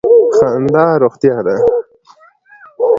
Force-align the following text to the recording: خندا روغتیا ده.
خندا 0.37 0.87
روغتیا 1.01 1.37
ده. 1.45 1.55